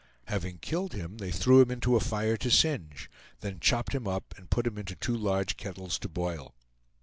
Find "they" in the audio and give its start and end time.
1.19-1.29